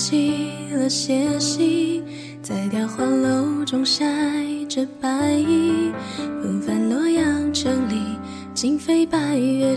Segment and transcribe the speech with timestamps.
[0.00, 0.32] 起
[0.72, 2.02] 了斜息，
[2.40, 4.02] 在雕花楼中晒
[4.64, 5.92] 着白衣。
[6.16, 8.16] 纷繁洛阳城里，
[8.54, 9.76] 今非白月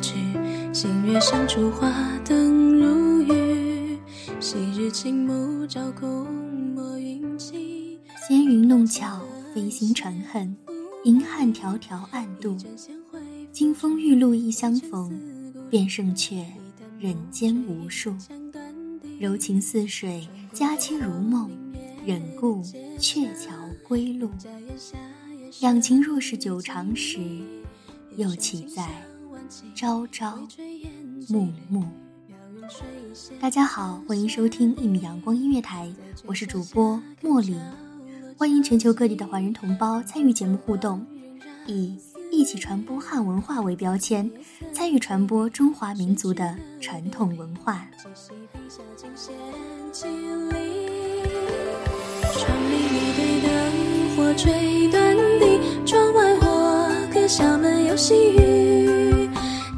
[1.05, 3.99] 月上烛花灯如雨。
[4.39, 6.25] 昔日青木照空
[6.73, 7.99] 抹云气。
[8.25, 9.19] 纤云弄巧，
[9.53, 10.55] 飞星传恨，
[11.03, 12.55] 银汉迢迢暗度。
[13.51, 15.11] 金风玉露一相逢，
[15.69, 16.45] 便胜却
[16.97, 18.15] 人间无数。
[19.23, 21.49] 柔情似水，佳期如梦，
[22.05, 22.61] 忍顾
[22.99, 23.53] 鹊桥
[23.87, 24.29] 归路。
[25.61, 27.21] 两情若是久长时，
[28.17, 28.85] 又岂在
[29.73, 30.37] 朝朝
[31.29, 31.85] 暮暮？
[33.39, 35.89] 大家好，欢迎收听一米阳光音乐台，
[36.25, 37.55] 我是主播茉莉。
[38.37, 41.05] 欢迎全球各地的华人同胞参与节目互动，
[41.65, 41.97] 以
[42.43, 44.29] 一起传播汉文化为标签，
[44.73, 47.87] 参与传播中华民族的传统文化。
[52.33, 53.47] 窗里一对灯
[54.17, 59.29] 火吹断地，窗外我歌小门有细雨。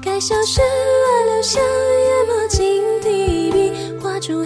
[0.02, 3.72] 该笑是挽留香，研墨金提笔，
[4.02, 4.44] 画出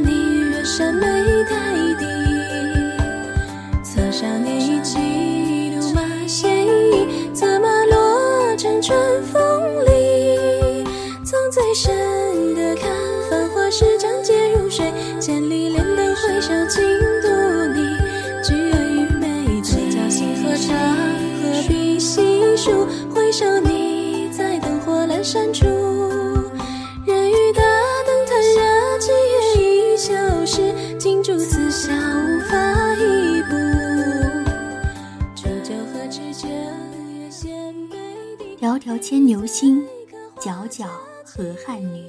[8.82, 10.84] 春风里。
[11.24, 12.90] 从最深的看，
[13.30, 16.82] 繁华市场皆如水，千里莲灯回首尽
[17.22, 17.28] 独
[17.76, 17.98] 你。
[18.44, 20.76] 举案与美醉，交心何长，
[21.44, 22.88] 何必细数？
[23.14, 25.66] 回首你在灯火阑珊处，
[39.00, 39.82] 牵牛星，
[40.38, 40.86] 皎皎
[41.24, 42.06] 河汉女。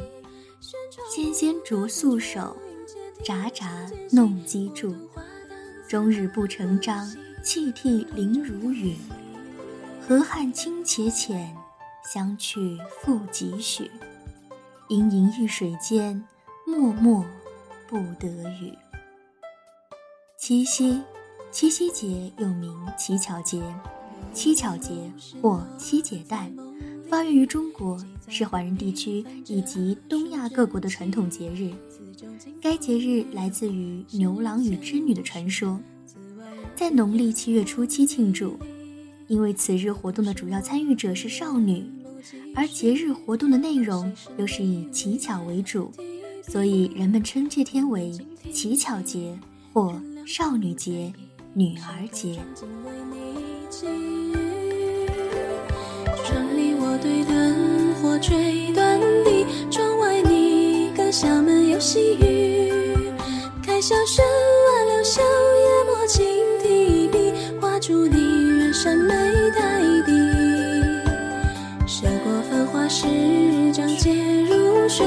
[1.09, 2.57] 纤纤擢素手，
[3.25, 4.95] 札札弄机杼。
[5.89, 7.09] 终日不成章，
[7.43, 8.97] 泣涕零如雨。
[10.07, 11.57] 河汉清且浅，
[12.05, 13.91] 相去复几许？
[14.89, 16.25] 盈盈一水间，
[16.67, 17.25] 脉脉
[17.89, 18.29] 不得
[18.61, 18.77] 语。
[20.37, 21.03] 七夕，
[21.51, 23.63] 七夕节又名乞巧节、
[24.33, 24.93] 七巧节
[25.43, 26.53] 或七姐诞，
[27.09, 27.99] 发源于中国，
[28.29, 31.71] 是华人地区以及东亚各国的传统节日。
[32.61, 35.81] 该节日来自于牛郎与织女的传说，
[36.75, 38.59] 在农历七月初七庆祝。
[39.27, 41.85] 因为此日活动的主要参与者是少女，
[42.53, 45.93] 而节日活动的内容又是以乞巧为主，
[46.43, 48.13] 所以人们称这天为
[48.53, 49.39] 乞巧节
[49.73, 51.13] 或少女节、
[51.55, 52.41] 女儿节。
[57.03, 62.73] 对灯火吹短笛，窗外你歌小门有细雨。
[63.63, 66.27] 开小轩挽留香，研墨轻
[66.63, 69.15] 提笔，画出你远山眉
[69.57, 70.13] 黛低。
[71.87, 73.07] 涉过繁华市
[73.73, 74.13] 场皆
[74.45, 75.07] 如水，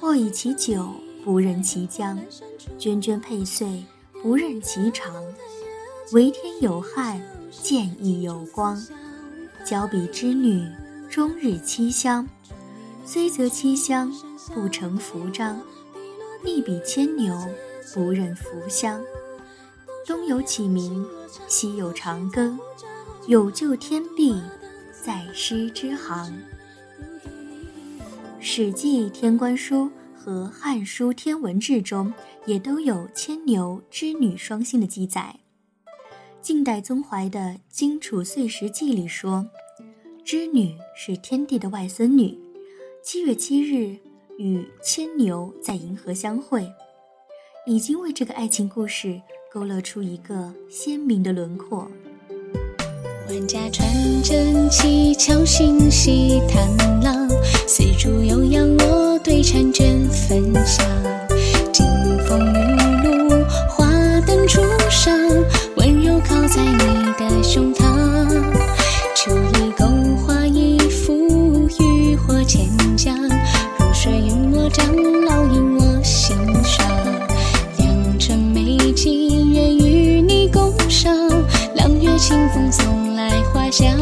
[0.00, 0.88] 或以其久，
[1.24, 2.16] 不任其将；
[2.78, 3.84] 涓涓佩碎，
[4.22, 5.12] 不任其长。
[6.12, 8.80] 为天有汉，见义有光。
[9.64, 10.66] 交比之女，
[11.10, 12.26] 终日凄香。
[13.04, 14.12] 虽则凄香，
[14.54, 15.60] 不成服章。
[16.42, 17.36] 力比牵牛，
[17.92, 19.02] 不认服香。
[20.06, 21.04] 东有启明，
[21.48, 22.56] 西有长庚。
[23.26, 24.40] 有救天地，
[25.04, 26.32] 在师之行。
[28.50, 29.84] 《史记·天官书》
[30.16, 32.10] 和《汉书·天文志》中
[32.46, 35.36] 也都有牵牛织女双星的记载。
[36.40, 39.46] 晋代宗怀的《荆楚岁时记》里说，
[40.24, 42.38] 织女是天帝的外孙女，
[43.04, 43.94] 七月七日
[44.38, 46.66] 与牵牛在银河相会，
[47.66, 49.20] 已经为这个爱情故事
[49.52, 51.86] 勾勒出一个鲜明的轮廓。
[53.28, 53.86] 万家传
[54.24, 56.66] 真，七巧心系探
[57.02, 57.17] 郎，
[57.70, 60.86] 丝竹悠扬，我对婵娟分享。
[61.70, 61.84] 金
[62.26, 63.86] 风玉露，花
[64.26, 65.14] 灯初上，
[65.76, 67.84] 温柔靠在你的胸膛。
[69.14, 69.84] 秋意勾
[70.16, 72.66] 画一幅渔火千
[72.96, 73.14] 江，
[73.78, 76.34] 如水云墨长烙印我心
[76.64, 76.88] 上。
[77.76, 81.14] 良辰美景愿与你共赏，
[81.76, 83.30] 朗月清风送来。
[83.52, 83.94] 花香，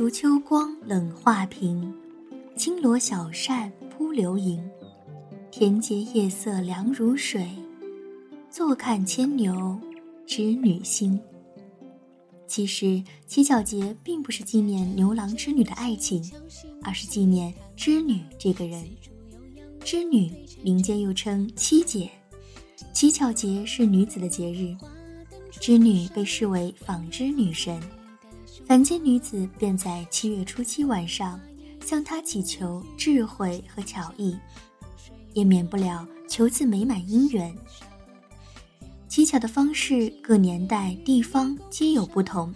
[0.00, 1.92] 红烛秋光冷画屏，
[2.56, 3.70] 轻罗小扇。
[3.90, 4.58] 扑流萤，
[5.50, 7.46] 田间夜色凉如水。
[8.48, 9.78] 坐看牵牛，
[10.26, 11.20] 织女星。
[12.46, 16.24] 其实乞巧节并不是纪念牛郎织女的爱情，
[16.82, 18.82] 而是纪念织女这个人。
[19.84, 20.32] 织女
[20.62, 22.10] 民间又称七姐，
[22.94, 24.74] 乞巧节是女子的节日。
[25.60, 27.78] 织女被视为纺织女神，
[28.70, 31.40] 凡间女子便在七月初七晚上。
[31.84, 34.38] 向他祈求智慧和巧艺，
[35.32, 37.52] 也免不了求赐美满姻缘。
[39.08, 42.54] 乞巧的方式各年代地方皆有不同，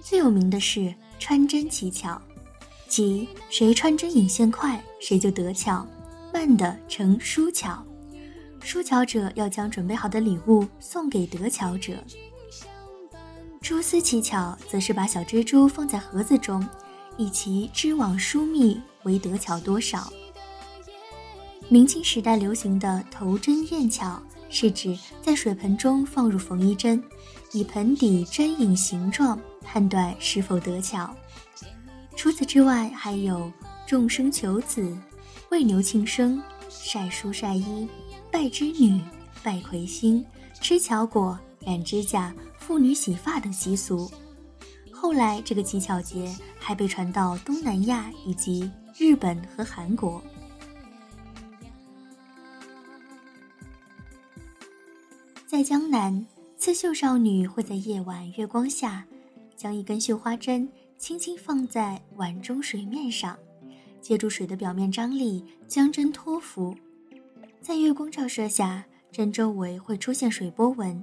[0.00, 2.22] 最有名的是穿针乞巧，
[2.86, 5.84] 即谁穿针引线快，谁就得巧，
[6.32, 7.84] 慢的成输巧。
[8.60, 11.94] 输巧者要将准备好的礼物送给得巧者。
[13.60, 16.66] 蛛丝乞巧则是把小蜘蛛放在盒子中。
[17.16, 20.10] 以其织网疏密为得巧多少。
[21.68, 27.02] 明清时代流行的头针验巧，是指在水盆中放入缝衣针，
[27.52, 31.14] 以盆底针影形状判断是否得巧。
[32.16, 33.52] 除此之外，还有
[33.86, 34.96] 众生求子、
[35.50, 37.86] 为牛庆生、晒书晒衣、
[38.32, 38.98] 拜织女、
[39.42, 40.24] 拜魁星、
[40.62, 42.34] 吃巧果、染指甲、
[42.70, 44.08] 妇女洗发等习俗。
[44.92, 50.22] 后来，这个乞巧节还被传到东南亚以及日本和韩国。
[55.48, 56.24] 在江南，
[56.56, 59.04] 刺绣少女会在夜晚月光下，
[59.56, 63.36] 将一根绣花针轻轻放在碗中水面上，
[64.00, 66.72] 借助水的表面张力将针托浮。
[67.60, 71.02] 在月光照射下，针周围会出现水波纹，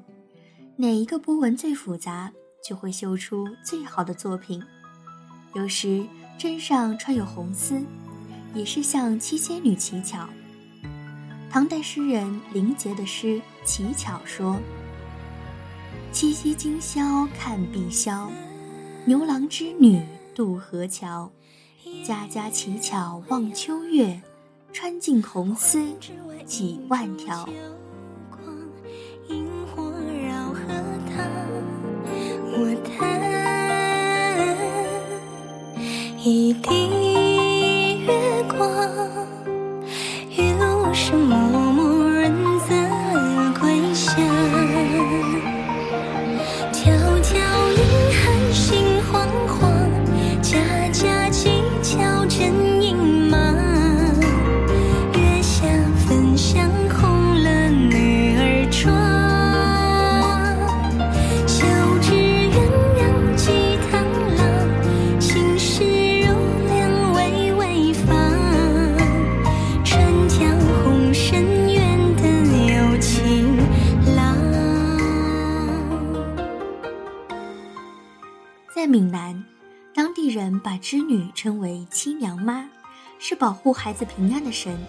[0.79, 2.31] 哪一个波纹最复杂？
[2.63, 4.61] 就会绣出最好的作品。
[5.55, 6.05] 有时
[6.37, 7.81] 针上穿有红丝，
[8.53, 10.29] 也是向七仙女乞巧。
[11.49, 13.27] 唐代诗人林杰的诗
[13.65, 14.59] 《乞巧》说
[16.13, 18.29] ：“七夕今宵看碧霄，
[19.03, 20.05] 牛郎织女
[20.35, 21.31] 渡河桥。
[22.05, 24.21] 家家乞巧望秋月，
[24.71, 25.91] 穿尽红丝
[26.45, 27.49] 几万条。”
[36.27, 36.96] 一滴
[83.29, 84.79] 是保护孩子平安的神。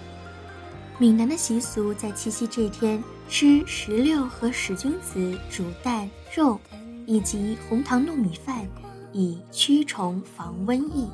[0.97, 6.57] 闽南的习俗在七夕这天吃石榴和使君子煮蛋、肉，
[7.05, 8.65] 以及红糖糯米饭，
[9.13, 11.11] 以驱虫防瘟疫。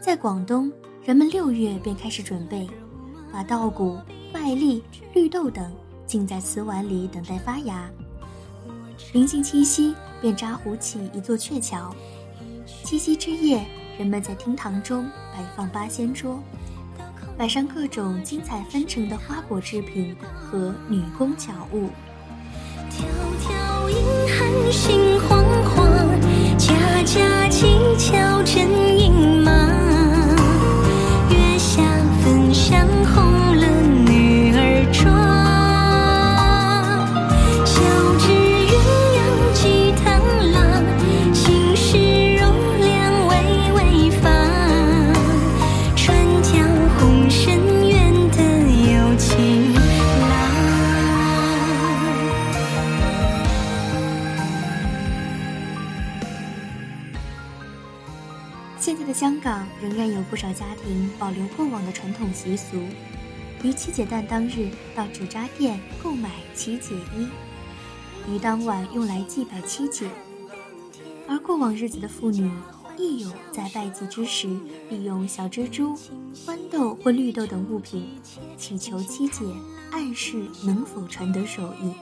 [0.00, 0.72] 在广东，
[1.04, 2.64] 人们六月便开始准备，
[3.32, 3.98] 把稻谷、
[4.32, 4.80] 麦粒、
[5.12, 5.74] 绿豆等
[6.06, 7.90] 浸在瓷碗里，等待发芽。
[9.12, 11.92] 临近七夕，便扎糊起一座鹊桥。
[12.84, 13.66] 七夕之夜，
[13.98, 15.04] 人们在厅堂中
[15.38, 16.42] 摆放八仙桌。
[17.36, 21.90] 摆上各种精彩纷呈的花果制品和女工巧物。
[22.90, 23.04] 迢
[23.38, 23.96] 迢银
[24.34, 25.78] 汉心惶惶，
[26.58, 28.68] 家家乞巧真
[28.98, 29.12] 隐
[29.44, 29.77] 马。
[59.80, 62.76] 仍然有不少家庭保留过往的传统习俗，
[63.62, 67.28] 于七姐诞当日到纸扎店购买七姐衣，
[68.30, 70.08] 于当晚用来祭拜七姐。
[71.28, 72.50] 而过往日子的妇女
[72.96, 74.48] 亦有在拜祭之时，
[74.88, 75.96] 利用小蜘蛛、
[76.46, 78.08] 豌豆或绿豆等物品，
[78.56, 79.44] 祈求七姐
[79.90, 81.92] 暗示能否传得手艺。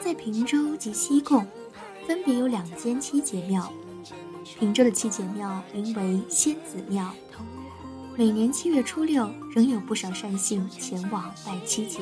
[0.00, 1.46] 在平洲及西贡，
[2.06, 3.72] 分别有两间七姐庙。
[4.44, 7.10] 平州的七姐庙名为仙子庙，
[8.16, 12.00] 每年七月初六，仍有不少善信前往拜七姐。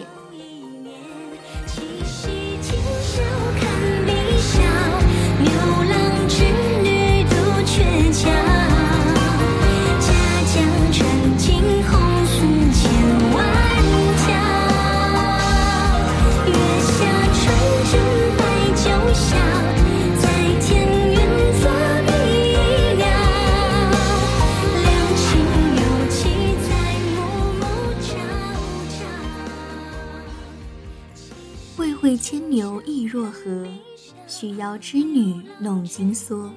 [34.83, 36.51] 织女弄金梭，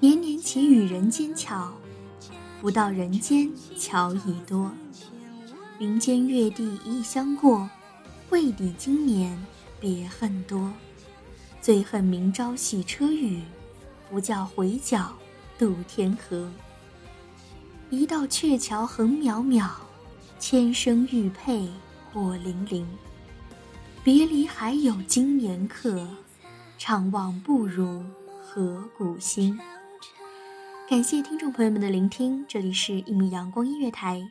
[0.00, 1.72] 年年祈与人间巧，
[2.60, 4.70] 不到人间巧已多。
[5.78, 7.66] 云间月地一相过，
[8.28, 9.42] 未抵今年
[9.80, 10.70] 别恨多。
[11.62, 13.40] 最恨明朝洗车雨，
[14.10, 15.16] 不教回脚
[15.58, 16.50] 渡天河。
[17.88, 19.70] 一道鹊桥横渺渺，
[20.38, 21.66] 千声玉佩
[22.12, 22.86] 过零零。
[24.04, 26.06] 别离还有今年客。
[26.78, 28.04] 怅望不如
[28.40, 29.58] 河谷心。
[30.88, 34.22] 感谢听众朋友们的聆听，这里是一米阳光音乐台，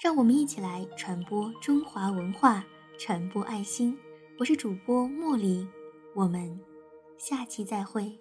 [0.00, 2.64] 让我们一起来传播中华文化，
[2.96, 3.98] 传播爱心。
[4.38, 5.66] 我是主播茉莉，
[6.14, 6.58] 我们
[7.18, 8.16] 下期再会。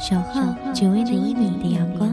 [0.00, 0.42] 小号
[0.74, 2.12] 只为那一米的阳光。